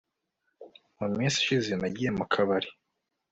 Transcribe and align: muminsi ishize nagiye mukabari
muminsi 0.99 1.37
ishize 1.43 1.73
nagiye 1.77 2.09
mukabari 2.17 2.69